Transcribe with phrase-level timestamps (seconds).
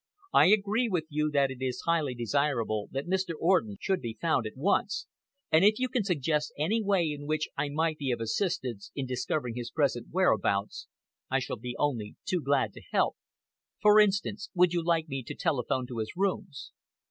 [0.33, 3.35] "I agree with you that it is highly desirable that Mr.
[3.39, 5.05] Orden should be found at once,
[5.51, 9.05] and if you can suggest any way in which I might be of assistance in
[9.05, 10.87] discovering his present whereabouts,
[11.29, 13.15] I shall be only too glad to help.
[13.79, 16.71] For instance, would you like me to telephone to his rooms?"